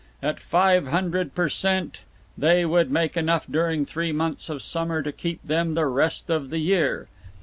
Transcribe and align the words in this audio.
At 0.23 0.39
five 0.39 0.87
hundred 0.87 1.35
per 1.35 1.47
cent. 1.47 1.99
they 2.35 2.65
would 2.65 2.89
make 2.89 3.15
enough 3.15 3.45
during 3.45 3.85
three 3.85 4.11
months 4.11 4.49
of 4.49 4.63
summer 4.63 5.03
to 5.03 5.11
keep 5.11 5.43
them 5.45 5.75
the 5.75 5.85
rest 5.85 6.31
of 6.31 6.49
the 6.49 6.57
year. 6.57 7.07